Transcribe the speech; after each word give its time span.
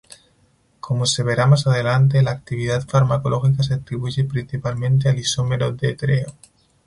Como 0.79 1.05
se 1.05 1.21
verá 1.21 1.45
más 1.45 1.67
adelante, 1.67 2.23
la 2.23 2.31
actividad 2.31 2.87
farmacológica 2.87 3.61
se 3.61 3.75
atribuye 3.75 4.23
principalmente 4.23 5.09
al 5.09 5.19
isómero 5.19 5.73
d-treo. 5.73 6.35